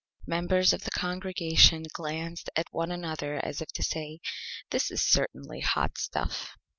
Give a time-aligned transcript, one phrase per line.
[0.25, 4.19] Members of the Congregation glanced at one another as if to say:
[4.71, 6.57] "This is certainly Hot Stuff!"